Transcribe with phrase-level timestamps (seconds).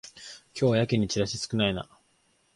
[0.59, 1.87] 今日はやけにチラシ少ないな